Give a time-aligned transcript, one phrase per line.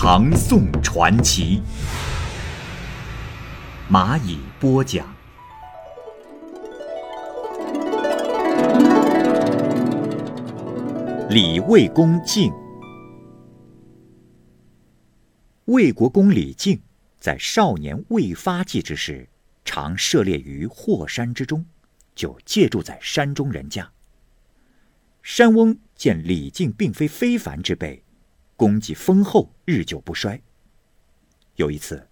[0.00, 1.60] 唐宋传奇》，
[3.92, 5.04] 蚂蚁播讲。
[11.28, 12.52] 李卫公敬。
[15.64, 16.80] 魏国公李靖
[17.18, 19.28] 在少年未发迹之时，
[19.64, 21.66] 常涉猎于霍山之中，
[22.14, 23.90] 就借住在山中人家。
[25.24, 28.04] 山翁见李靖并非非凡之辈，
[28.58, 30.42] 功绩丰厚，日久不衰。
[31.54, 32.08] 有一次，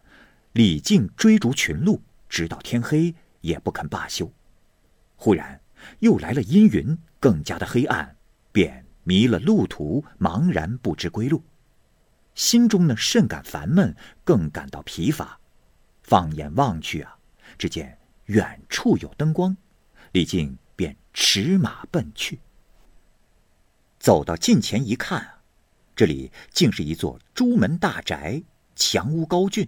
[0.52, 4.32] 李靖追逐群鹿，直到天黑也不肯罢休。
[5.16, 5.60] 忽然
[5.98, 8.16] 又来了阴云，更加的黑暗，
[8.52, 11.42] 便迷了路途，茫然不知归路。
[12.36, 15.40] 心中呢甚感烦闷，更感到疲乏。
[16.02, 17.18] 放眼望去啊，
[17.58, 19.56] 只见远处有灯光，
[20.12, 22.38] 李靖便驰马奔去。
[23.98, 25.35] 走到近前一看啊，
[25.96, 28.42] 这里竟是一座朱门大宅，
[28.76, 29.66] 墙屋高峻。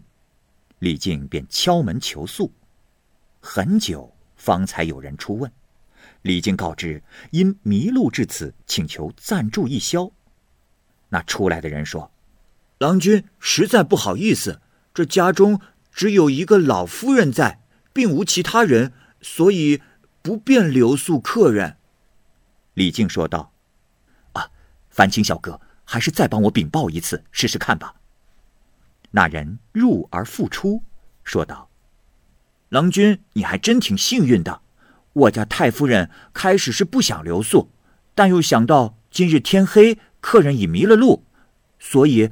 [0.81, 2.53] 李靖便敲门求宿，
[3.41, 5.51] 很久方才有人出问。
[6.23, 10.13] 李靖告知因迷路至此，请求暂住一宵。
[11.09, 12.13] 那出来的人说。
[12.77, 14.61] 郎君实在不好意思，
[14.95, 17.61] 这家中只有一个老夫人在，
[17.93, 19.83] 并无其他人，所以
[20.23, 21.79] 不便留宿客人。
[22.75, 23.53] 李靖说道
[24.35, 24.51] ：“啊，
[24.91, 25.61] 烦请小哥
[25.91, 27.95] 还是再帮我禀报一次，试试看吧。”
[29.13, 30.83] 那人入而复出，
[31.25, 31.71] 说道
[32.69, 34.61] ：“郎君，你还真挺幸运的。
[35.15, 37.71] 我家太夫人开始是不想留宿，
[38.15, 41.25] 但又想到今日天黑，客人已迷了路，
[41.79, 42.31] 所以。”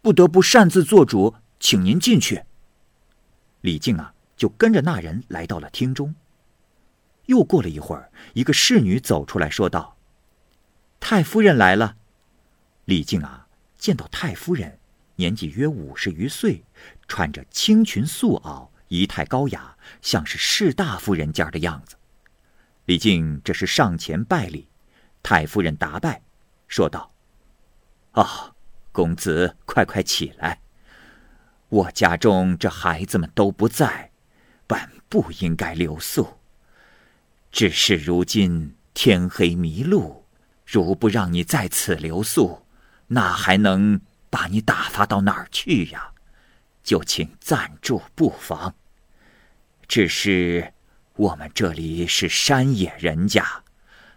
[0.00, 2.44] 不得不擅自做主，请您进去。
[3.60, 6.14] 李靖啊，就跟着那人来到了厅中。
[7.26, 9.96] 又过了一会儿，一个侍女走出来说道
[11.00, 11.96] ：“太夫人来了。”
[12.88, 14.78] 李靖啊，见到太夫人，
[15.16, 16.64] 年纪约五十余岁，
[17.06, 21.96] 穿着青裙素袄，仪态高雅，像是士大夫人家的样子。
[22.86, 24.68] 李靖这是上前拜礼，
[25.22, 26.22] 太夫人答拜，
[26.66, 27.12] 说道
[28.12, 28.54] ：“啊。”
[28.90, 30.62] 公子，快快起来！
[31.68, 34.10] 我家中这孩子们都不在，
[34.66, 36.38] 本不应该留宿。
[37.52, 40.24] 只是如今天黑迷路，
[40.64, 42.62] 如不让你在此留宿，
[43.08, 46.12] 那还能把你打发到哪儿去呀？
[46.82, 48.74] 就请暂住不妨。
[49.86, 50.72] 只是
[51.16, 53.64] 我们这里是山野人家，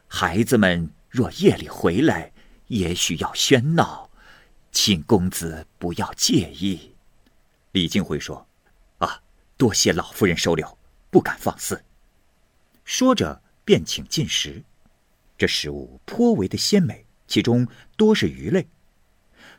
[0.07, 2.31] 孩子们若夜里回来，
[2.67, 4.09] 也许要喧闹。
[4.71, 6.95] 请公子不要介意，
[7.73, 8.47] 李靖会说
[8.99, 9.21] ：“啊，
[9.57, 10.77] 多谢老夫人收留，
[11.09, 11.83] 不敢放肆。”
[12.85, 14.63] 说着便请进食，
[15.37, 18.65] 这食物颇为的鲜美，其中多是鱼类。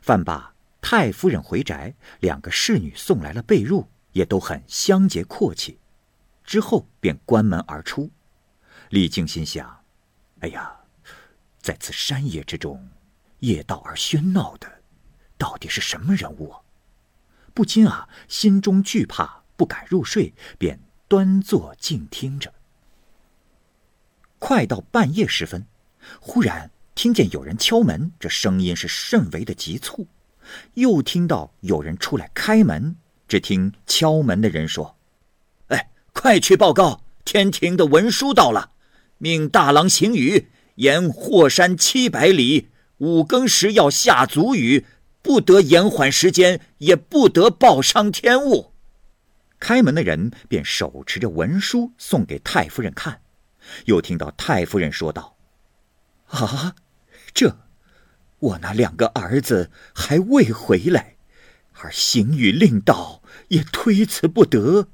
[0.03, 5.79] 饭罢，太夫人回宅，两个侍女送来了被褥，也都很香洁阔气。
[6.43, 8.11] 之后便关门而出。
[8.89, 9.85] 李靖心想
[10.43, 10.75] ：“哎呀，
[11.61, 12.89] 在此山野之中，
[13.39, 14.69] 夜道而喧闹的。”
[15.39, 16.53] 到底是什么人物？
[17.53, 22.53] 不禁啊，心中惧怕，不敢入睡，便端坐静听着。
[24.37, 25.65] 快到半夜时分，
[26.19, 30.07] 忽然听见有人敲门，这声音是甚为的急促。
[30.73, 32.95] 又听到有人出来开门，
[33.27, 34.97] 只听敲门的人说
[35.69, 38.71] ：“哎，快去报告，天庭的文书到了，
[39.17, 44.85] 命大郎行雨，沿霍山七百里，五更时要下足雨。”
[45.23, 48.73] 不得延缓时间，也不得报伤天物。
[49.57, 53.21] 开门的人便手持着文书送给太夫人看，
[53.85, 55.37] 又听到太夫人说道
[56.27, 56.75] ：“啊，
[57.33, 57.57] 这
[58.39, 61.15] 我那两个儿子还未回来，
[61.73, 64.89] 而行与令到也推辞不得。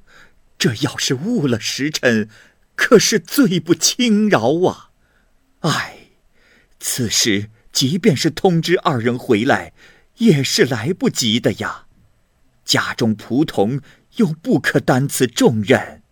[0.58, 2.30] 这要是误了时辰，
[2.76, 4.92] 可是罪不轻饶啊！
[5.62, 6.10] 唉，
[6.80, 9.74] 此时即便是通知二人回来。”
[10.20, 11.86] 也是来不及的呀，
[12.66, 13.80] 家中仆童
[14.18, 16.04] 又不可担此重任，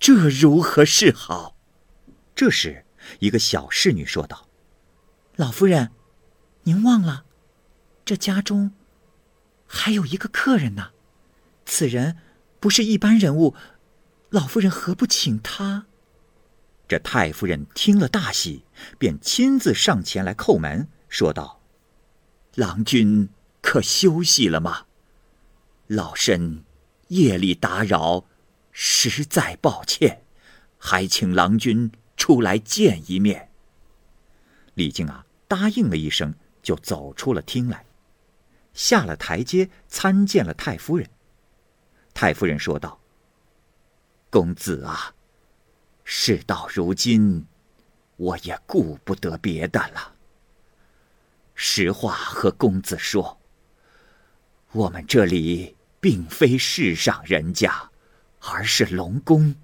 [0.00, 1.54] 这如何是好？
[2.34, 2.84] 这时，
[3.20, 4.47] 一个小侍女说道
[5.38, 5.92] ：“老夫人，
[6.64, 7.24] 您忘了，
[8.04, 8.72] 这家中
[9.68, 10.90] 还有一个客人呢。”
[11.64, 12.16] 此人
[12.58, 13.54] 不是一般人物，
[14.30, 15.86] 老夫人何不请他？”
[16.88, 18.64] 这太夫人听了大喜，
[18.98, 21.62] 便亲自上前来叩门，说道
[22.56, 23.28] ：“郎君
[23.60, 24.86] 可休息了吗？
[25.86, 26.64] 老身
[27.08, 28.24] 夜里打扰，
[28.72, 30.24] 实在抱歉，
[30.78, 33.52] 还请郎君出来见一面。”
[34.74, 37.84] 李靖啊，答应了一声，就走出了厅来，
[38.74, 41.08] 下了台阶，参见了太夫人。
[42.14, 43.00] 太夫人说道
[44.30, 45.14] ：“公子啊。”
[46.10, 47.46] 事到如今，
[48.16, 50.14] 我也顾不得别的了。
[51.54, 53.38] 实话和公子说，
[54.72, 57.90] 我们这里并非世上人家，
[58.40, 59.54] 而是龙宫。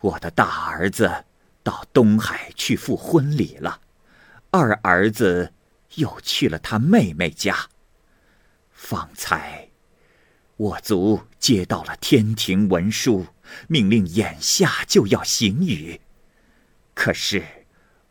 [0.00, 1.24] 我的大儿子
[1.64, 3.80] 到东海去赴婚礼了，
[4.50, 5.52] 二儿子
[5.94, 7.68] 又去了他妹妹家。
[8.72, 9.68] 方才。
[10.56, 13.26] 我族接到了天庭文书，
[13.68, 16.00] 命令眼下就要行雨。
[16.92, 17.42] 可是，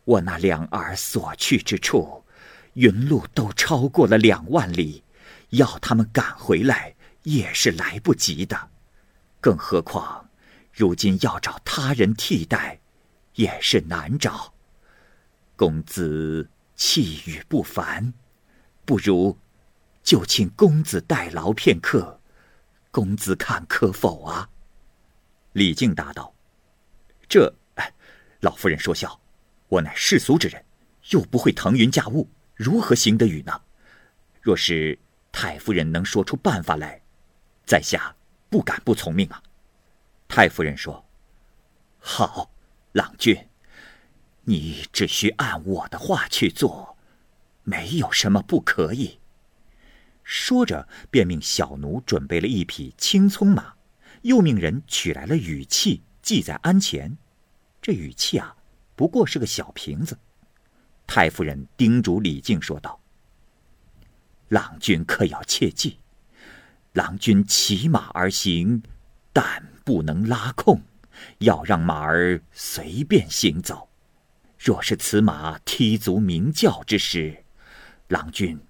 [0.04, 2.24] 我那两儿所去之处，
[2.72, 5.04] 云路都超过了两万里，
[5.50, 8.70] 要他们赶回来也是来不及的。
[9.40, 10.28] 更何况，
[10.72, 12.80] 如今要找他人替代，
[13.34, 14.52] 也是难找。
[15.60, 18.14] 公子气宇不凡，
[18.86, 19.36] 不如
[20.02, 22.18] 就请公子代劳片刻。
[22.90, 24.48] 公子看可否啊？
[25.52, 26.34] 李靖答道
[27.28, 27.54] ：“这，
[28.40, 29.20] 老夫人说笑，
[29.68, 30.64] 我乃世俗之人，
[31.10, 33.60] 又不会腾云驾雾，如何行得雨呢？
[34.40, 34.98] 若是
[35.30, 37.02] 太夫人能说出办法来，
[37.66, 38.16] 在下
[38.48, 39.42] 不敢不从命啊。”
[40.26, 41.06] 太夫人说
[42.00, 42.50] ：“好，
[42.92, 43.36] 郎君，
[44.44, 46.96] 你只需按我的话去做，
[47.62, 49.18] 没有什么不可以。”
[50.22, 53.74] 说着，便命小奴准备了一匹青葱马，
[54.22, 57.16] 又命人取来了雨器，系在鞍前。
[57.82, 58.54] 这雨器啊，
[58.94, 60.16] 不过是个小瓶子。
[61.04, 63.00] 太夫人叮嘱李靖说道
[64.48, 65.98] ：“郎君可要切记，
[66.92, 68.80] 郎君骑马而行，
[69.32, 70.80] 但不能拉控，
[71.38, 73.89] 要让马儿随便行走。
[74.60, 77.44] 若是此马踢足鸣叫之时，
[78.08, 78.60] 郎君。”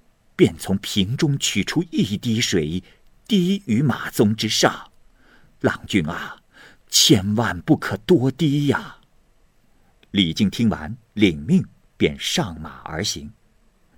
[0.40, 2.82] 便从瓶中取出一滴水，
[3.28, 4.90] 滴于马鬃之上。
[5.60, 6.34] 郎君啊，
[6.88, 8.96] 千万不可多滴呀！
[10.12, 11.62] 李靖听完，领命，
[11.98, 13.30] 便上马而行。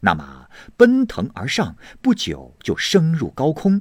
[0.00, 3.80] 那马奔腾而上，不久就升入高空。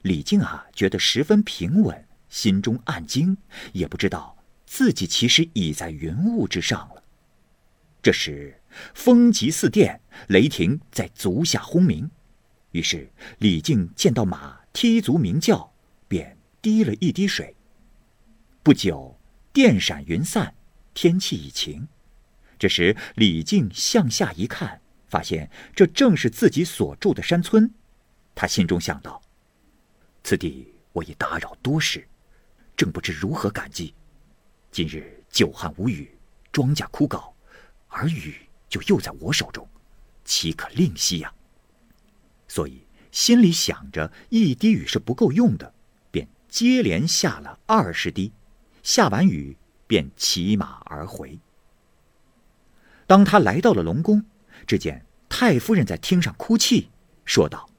[0.00, 3.36] 李靖啊，觉得十分平稳，心中暗惊，
[3.74, 4.34] 也不知道
[4.64, 7.03] 自己其实已在云雾之上了。
[8.04, 8.60] 这时，
[8.92, 9.98] 风急似电，
[10.28, 12.10] 雷霆在足下轰鸣。
[12.72, 15.72] 于是李靖见到马踢足鸣叫，
[16.06, 17.56] 便滴了一滴水。
[18.62, 19.18] 不久，
[19.54, 20.54] 电闪云散，
[20.92, 21.88] 天气已晴。
[22.58, 27.72] 这时李靖向下一看，发现这正是自己所住的山村。
[28.34, 29.18] 他心中想到：
[30.22, 32.06] 此地我已打扰多时，
[32.76, 33.94] 正不知如何感激。
[34.70, 36.14] 今日久旱无雨，
[36.52, 37.32] 庄稼枯槁。
[37.96, 38.34] 而雨
[38.68, 39.68] 就又在我手中，
[40.24, 41.32] 岂可吝惜呀？
[42.48, 45.72] 所以心里想着一滴雨是不够用的，
[46.10, 48.32] 便接连下了二十滴。
[48.82, 51.38] 下完雨，便骑马而回。
[53.06, 54.24] 当他来到了龙宫，
[54.66, 56.90] 只见太夫人在厅上哭泣，
[57.24, 57.70] 说道：“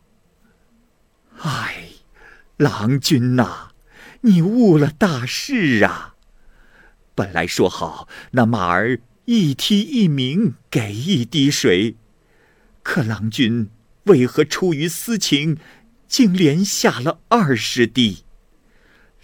[1.43, 1.89] 唉，
[2.55, 3.71] 郎君呐，
[4.21, 6.15] 你误了大事啊！
[7.13, 11.95] 本来说好那马儿……”一梯一鸣，给一滴水，
[12.83, 13.69] 可郎君
[14.03, 15.57] 为何出于私情，
[16.07, 18.19] 竟连下了二十滴？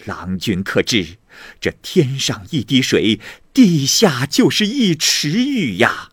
[0.05, 1.17] 郎君可知，
[1.59, 3.19] 这天上一滴水，
[3.53, 6.09] 地下就是一池雨呀！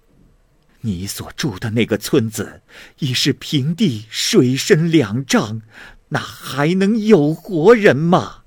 [0.83, 2.61] 你所住的那个村子，
[2.99, 5.63] 已是平地，水深两丈，
[6.11, 8.45] 那还能有活人吗？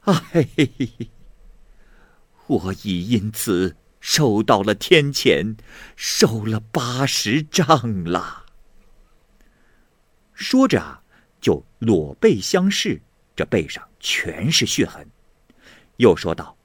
[0.00, 0.48] 哎，
[2.48, 3.76] 我已因此。
[4.02, 5.56] 受到了天谴，
[5.94, 8.46] 受了八十杖了。
[10.34, 11.04] 说着，
[11.40, 13.00] 就裸背相视，
[13.36, 15.08] 这背上全是血痕。
[15.98, 16.56] 又说道：“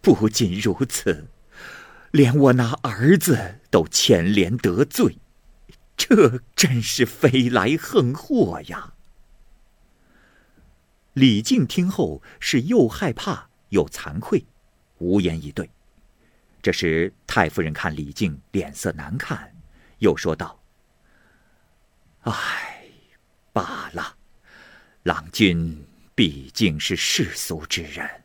[0.00, 1.26] 不仅如此，
[2.12, 5.18] 连我那儿子都牵连得罪，
[5.96, 8.94] 这真是飞来横祸呀！”
[11.12, 14.46] 李靖听后是又害怕又惭愧，
[14.98, 15.68] 无言以对。
[16.66, 19.54] 这时，太夫人看李靖脸色难看，
[19.98, 20.60] 又说道
[22.26, 22.82] ：“唉，
[23.52, 24.16] 罢了，
[25.04, 28.24] 郎君毕竟是世俗之人，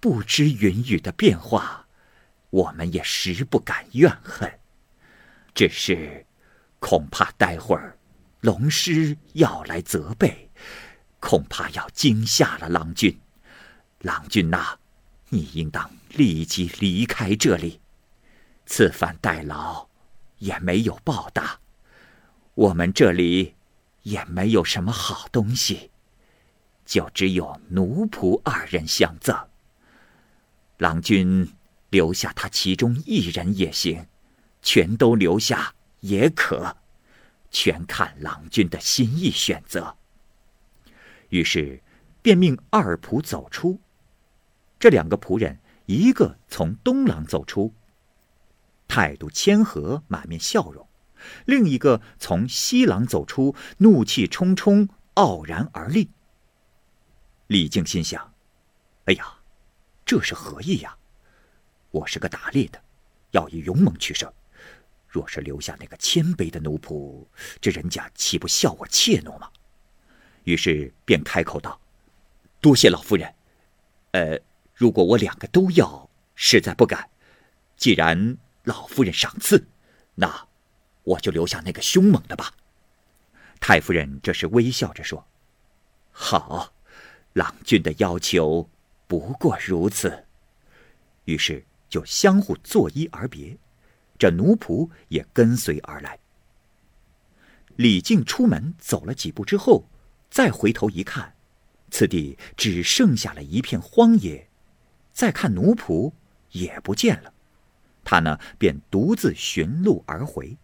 [0.00, 1.86] 不知云雨的变化，
[2.50, 4.52] 我们也实不敢怨恨。
[5.54, 6.26] 只是，
[6.80, 7.96] 恐怕待会儿
[8.40, 10.50] 龙师要来责备，
[11.20, 13.16] 恐怕要惊吓了郎君。
[14.00, 14.76] 郎君呐，
[15.28, 17.80] 你应当立即离开这里，
[18.64, 19.88] 此番代劳
[20.38, 21.60] 也没有报答，
[22.54, 23.54] 我们这里
[24.02, 25.90] 也没有什么好东西。
[26.84, 29.36] 就只有奴仆二人相赠。
[30.78, 31.52] 郎君
[31.90, 34.06] 留下他其中一人也行，
[34.62, 36.76] 全都留下也可，
[37.50, 39.96] 全看郎君的心意选择。
[41.30, 41.82] 于是，
[42.22, 43.80] 便命二仆走出。
[44.78, 47.72] 这两个仆人，一个从东廊走出，
[48.88, 50.86] 态度谦和，满面笑容；
[51.44, 56.10] 另一个从西廊走出，怒气冲冲，傲然而立。
[57.46, 58.34] 李靖心想
[59.06, 59.38] ：“哎呀，
[60.04, 60.96] 这是何意呀？
[61.92, 62.82] 我是个打猎的，
[63.30, 64.30] 要以勇猛取胜。
[65.08, 67.24] 若是留下那个谦卑的奴仆，
[67.60, 69.48] 这人家岂不笑我怯懦吗？”
[70.42, 71.80] 于是便开口道
[72.60, 73.32] ：“多谢老夫人。
[74.10, 74.38] 呃，
[74.76, 77.08] 如果我两个都要，实在不敢。
[77.76, 79.66] 既然老夫人赏赐，
[80.14, 80.46] 那
[81.02, 82.52] 我就留下那个凶猛的吧。”
[83.58, 85.26] 太夫人这时微笑着说
[86.12, 86.72] ：“好。”
[87.32, 88.66] 郎君的要求
[89.06, 90.24] 不过如此，
[91.26, 93.54] 于是就相互作揖而别，
[94.18, 96.18] 这奴仆也跟随而来。
[97.76, 99.86] 李靖出门走了几步之后，
[100.30, 101.34] 再回头一看，
[101.90, 104.48] 此地只剩下了一片荒野，
[105.16, 106.12] 再看奴仆
[106.50, 107.32] 也不见了，
[108.04, 110.58] 他呢便独自寻路而回。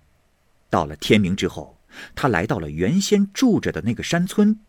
[0.69, 1.79] 到了天明之后，
[2.15, 4.61] 他来到了原先住着的那个山村。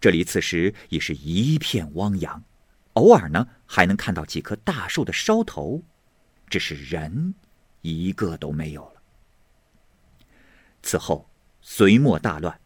[0.00, 2.44] 这里此时已是一片汪洋，
[2.92, 5.82] 偶尔呢还能看到几棵大树的梢头，
[6.48, 7.34] 只是人
[7.80, 9.02] 一个都没有了。
[10.84, 11.28] 此后
[11.60, 12.60] 隋末大乱，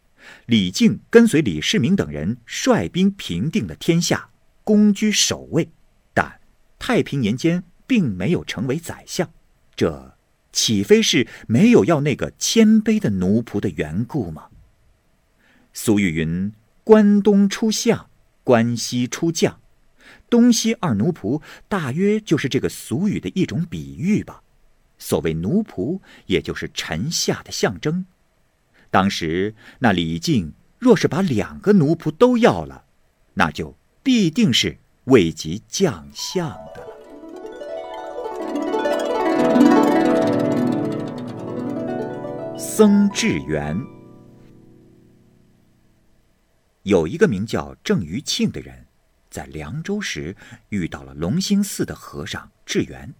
[0.44, 4.28] 李靖跟随李世民等人率兵平定了天下，
[4.62, 5.70] 攻居首位，
[6.78, 9.30] 太平年间并没有成为宰相，
[9.74, 10.16] 这
[10.52, 14.48] 岂非是没有要那个谦卑的奴仆的缘故吗？
[15.72, 16.52] 俗语云。
[16.84, 18.08] 关东出相，
[18.44, 19.58] 关西出将，
[20.30, 24.44] 东西二奴仆，大约就是这个俗语的一种比喻吧。
[24.96, 28.06] 所谓奴仆，也就是臣下的象征。
[28.88, 32.84] 当时那李靖若是把两个奴仆都要了，
[33.34, 36.96] 那就必定是位极将相的了。
[42.58, 43.80] 僧智元。
[46.82, 48.84] 有一个名叫郑余庆的人，
[49.30, 50.34] 在凉州时
[50.70, 53.14] 遇到了龙兴寺的和尚智圆。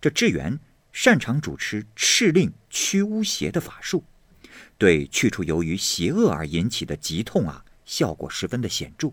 [0.00, 0.56] 这智圆
[0.92, 4.04] 擅长主持敕令驱巫邪的法术，
[4.78, 9.12] 对去除由于邪恶而引起的疾痛啊，效果十分的显著。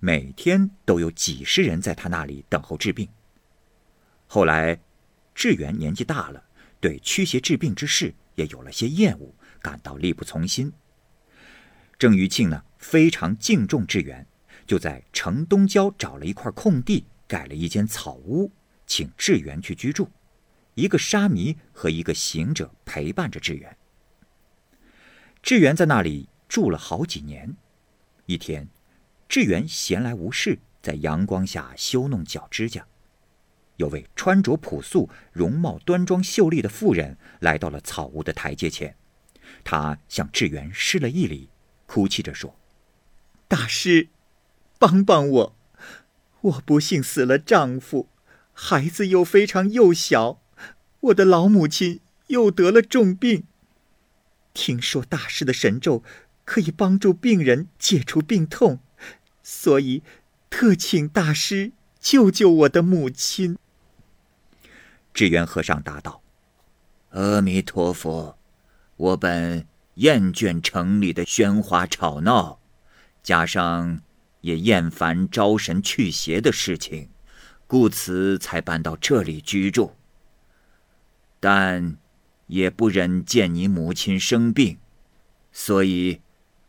[0.00, 3.08] 每天都有几十人在他那里等候治病。
[4.26, 4.78] 后来，
[5.34, 6.42] 智圆年纪大了，
[6.80, 10.72] 对驱邪治病之事也有了些厌恶，感到力不从心。
[11.98, 12.62] 郑余庆呢？
[12.78, 14.26] 非常敬重智远，
[14.66, 18.52] 就在城东郊找了一块空地，盖了一间草屋，
[18.86, 20.10] 请智远去居住。
[20.74, 23.76] 一个沙弥和一个行者陪伴着智远。
[25.42, 27.56] 智远在那里住了好几年。
[28.26, 28.68] 一天，
[29.28, 32.86] 智远闲来无事，在阳光下修弄脚指甲。
[33.76, 38.96] 有位穿着朴素、容貌端庄秀丽的妇人来到了草屋的台阶前，
[39.64, 41.50] 她向智远施了一礼，
[41.86, 42.56] 哭泣着说。
[43.48, 44.08] 大师，
[44.78, 45.56] 帮帮我！
[46.40, 48.08] 我不幸死了丈夫，
[48.52, 50.40] 孩子又非常幼小，
[51.00, 53.44] 我的老母亲又得了重病。
[54.54, 56.02] 听说大师的神咒
[56.44, 58.80] 可以帮助病人解除病痛，
[59.48, 60.02] 所以
[60.50, 63.56] 特请大师救救我的母亲。
[65.14, 66.20] 智圆和尚答道
[67.10, 68.36] ：“阿弥陀佛，
[68.96, 72.58] 我本厌倦城里的喧哗吵闹。”
[73.22, 74.00] 加上
[74.40, 77.08] 也厌烦招神去邪的事情，
[77.68, 79.94] 故此才搬到这里居住。
[81.38, 81.96] 但
[82.48, 84.78] 也不忍见你母亲生病，
[85.52, 86.20] 所以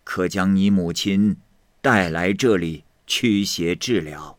[0.04, 1.38] 可将你母亲
[1.82, 4.38] 带来这里驱邪治疗。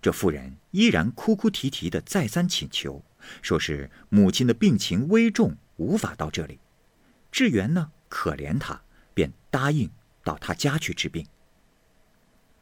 [0.00, 3.02] 这妇人依然哭哭啼啼的再三请求，
[3.42, 6.58] 说是母亲的病情危重，无法到这里。
[7.30, 8.80] 智圆呢，可怜他，
[9.14, 9.90] 便答应。
[10.24, 11.26] 到他家去治病。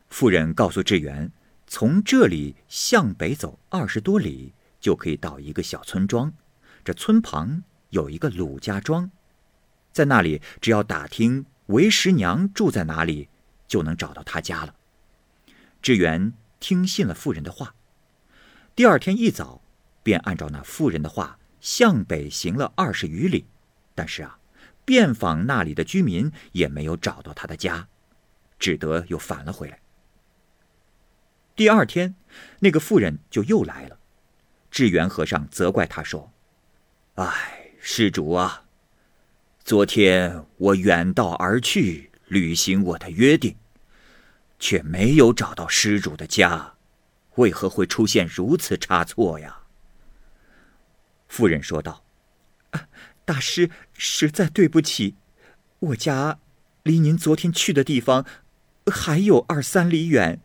[0.09, 1.33] 妇人告诉志远，
[1.67, 6.33] 从这里向北走二十多里，就可以到一个小村庄。
[6.85, 9.11] 这村旁有一个鲁家庄，
[9.93, 13.29] 在那里只要打听为师娘住在哪里，
[13.67, 14.75] 就能找到她家了。
[15.83, 17.75] 志远听信了妇人的话，
[18.75, 19.63] 第二天一早，
[20.03, 23.47] 便按照那妇人的话向北行了二十余里，
[23.95, 24.39] 但是啊，
[24.85, 27.89] 遍访那里的居民也没有找到他的家，
[28.59, 29.81] 只得又返了回来。
[31.55, 32.15] 第二天，
[32.61, 33.99] 那个妇人就又来了。
[34.71, 36.33] 智圆和尚责怪他说
[37.17, 38.66] ：“哎，施主啊，
[39.67, 43.57] 昨天我远道而去，履行我的约定，
[44.61, 46.75] 却没有找到施主的家，
[47.35, 49.63] 为何会出现如此差错呀？”
[51.27, 52.05] 妇人说道
[53.27, 55.17] ：“大师，实在对不起，
[55.81, 56.39] 我家
[56.85, 58.25] 离您昨天去的地方
[58.87, 60.41] 还有二三里远。”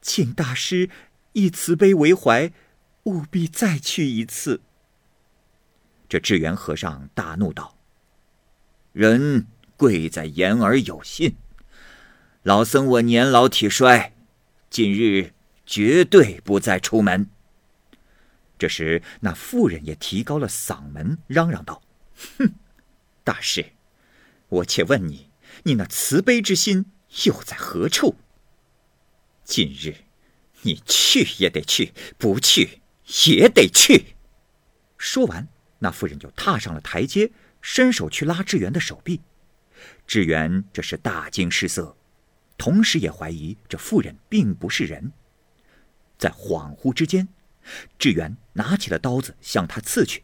[0.00, 0.88] 请大师
[1.32, 2.52] 以慈悲为怀，
[3.02, 4.60] 务必再去一次。
[6.08, 7.76] 这智圆和尚大怒道
[8.92, 9.46] ：“人
[9.76, 11.36] 贵在言而有信，
[12.42, 14.12] 老僧我年老体衰，
[14.68, 15.32] 今日
[15.64, 17.28] 绝对不再出门。”
[18.58, 21.82] 这时，那妇人也提高了嗓门，嚷嚷道
[22.38, 22.52] ：“哼，
[23.24, 23.72] 大师，
[24.48, 25.30] 我且问你，
[25.64, 26.92] 你那慈悲之心
[27.24, 28.16] 又在何处？”
[29.42, 29.96] 今日，
[30.62, 32.82] 你去也得去，不去
[33.24, 34.14] 也得去。
[34.96, 37.32] 说完，那妇人就踏上了台阶，
[37.62, 39.22] 伸手去拉志远的手臂。
[40.06, 41.96] 志远这是大惊失色，
[42.58, 45.10] 同时也怀疑这妇人并不是人。
[46.18, 47.26] 在恍惚之间，
[47.98, 50.22] 志远拿起了刀子向他刺去，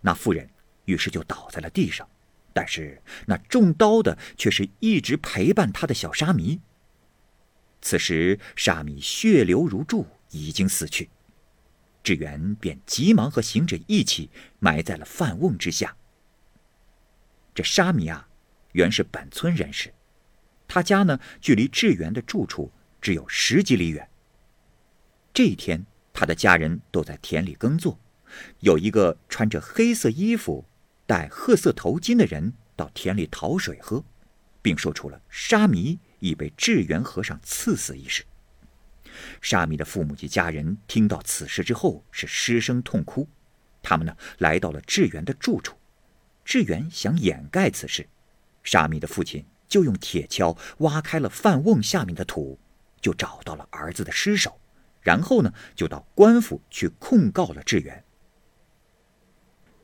[0.00, 0.48] 那妇人
[0.84, 2.06] 于是就倒在了地上。
[2.52, 6.60] 但是那中刀的却是一直陪伴他的小沙弥。
[7.82, 11.10] 此时，沙弥血流如注，已经死去。
[12.04, 15.96] 智远便急忙和行者一起埋在了饭瓮之下。
[17.54, 18.28] 这沙弥啊，
[18.72, 19.92] 原是本村人士，
[20.66, 24.08] 他家呢距离智远的住处只有十几里远。
[25.32, 27.98] 这一天，他的家人都在田里耕作，
[28.60, 30.64] 有一个穿着黑色衣服、
[31.06, 34.04] 戴褐色头巾的人到田里讨水喝，
[34.60, 35.98] 并说出了沙弥。
[36.20, 38.24] 已被智圆和尚刺死一事。
[39.42, 43.28] 沙弥的父母及家人听到此事之后是失声痛哭，
[43.82, 45.76] 他们呢来到了智圆的住处。
[46.44, 48.06] 志远想掩盖此事，
[48.62, 52.58] 沙弥的父亲就用铁锹挖开了饭瓮下面的土，
[53.00, 54.60] 就找到了儿子的尸首，
[55.00, 58.04] 然后呢就到官府去控告了志远。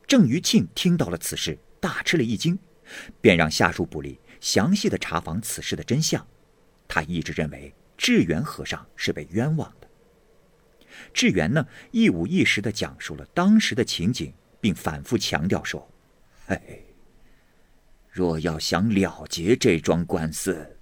[0.06, 2.58] 郑余庆听到了此事，大吃了一惊，
[3.20, 4.18] 便让下属部吏。
[4.40, 6.26] 详细的查访此事的真相，
[6.88, 9.88] 他一直认为志远和尚是被冤枉的。
[11.12, 15.86] 志远呢，一五一十的讲述了当时的情景，并反复强调说
[16.50, 16.60] ：“哎，
[18.10, 20.76] 若要想了结这桩官司，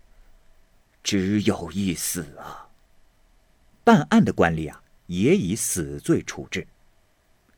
[1.03, 2.69] 只有一死啊！”
[3.85, 6.67] 办案的官吏啊，也以死罪处置，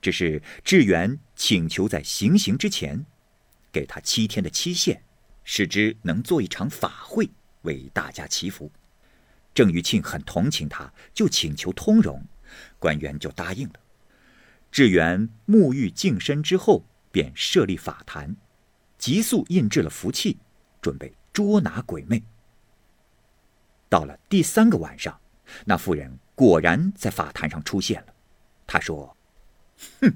[0.00, 3.06] 只是智圆请求在行刑之前，
[3.70, 5.02] 给他七天的期限。
[5.42, 7.28] 使之能做一场法会，
[7.62, 8.70] 为大家祈福。
[9.52, 12.22] 郑余庆很同情他，就请求通融，
[12.78, 13.74] 官员就答应了。
[14.70, 18.36] 志远沐浴净身之后，便设立法坛，
[18.98, 20.38] 急速印制了符器，
[20.80, 22.22] 准备捉拿鬼魅。
[23.88, 25.20] 到了第三个晚上，
[25.64, 28.14] 那妇人果然在法坛上出现了。
[28.66, 29.16] 他说
[30.00, 30.14] ：“哼，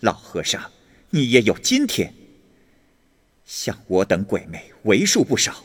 [0.00, 0.70] 老和尚，
[1.10, 2.14] 你也有今天。”
[3.44, 5.64] 像我等鬼魅为数不少，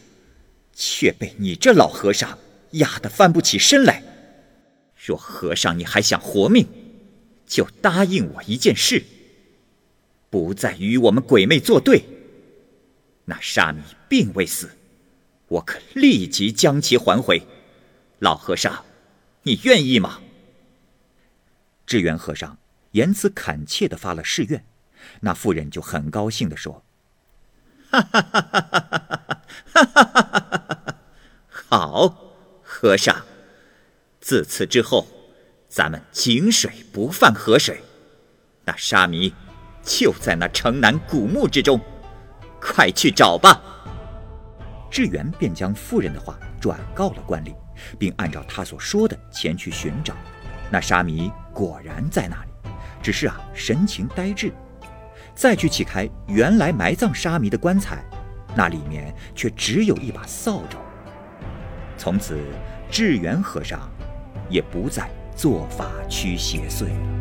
[0.73, 2.37] 却被你这老和尚
[2.71, 4.03] 压得翻不起身来。
[4.95, 6.67] 若和尚你还想活命，
[7.47, 9.03] 就答应我一件事：
[10.31, 12.03] 不再与我们鬼魅作对。
[13.25, 14.71] 那沙弥并未死，
[15.47, 17.43] 我可立即将其还回。
[18.17, 18.83] 老和尚，
[19.43, 20.21] 你愿意吗？
[21.85, 22.57] 智圆和尚
[22.91, 24.65] 言辞恳切地发了誓愿，
[25.19, 26.83] 那妇人就很高兴地说。
[27.89, 29.41] 哈哈哈哈哈哈哈
[29.73, 29.83] 哈！
[29.83, 30.95] 哈哈！
[31.49, 33.25] 好，和尚，
[34.21, 35.07] 自此之后，
[35.67, 37.81] 咱们井水不犯河水。
[38.63, 39.33] 那沙弥
[39.99, 41.79] 就在那城南古墓之中，
[42.61, 43.61] 快去找吧。
[44.89, 47.53] 智远便将妇人的话转告了官吏，
[47.99, 50.13] 并按照他所说的前去寻找。
[50.71, 54.51] 那沙弥果然在那里，只是啊，神情呆滞。
[55.35, 58.03] 再去启开原来埋葬沙弥的棺材，
[58.55, 60.77] 那里面却只有一把扫帚。
[61.97, 62.39] 从此，
[62.89, 63.89] 智圆和尚
[64.49, 67.20] 也不再做法驱邪祟了。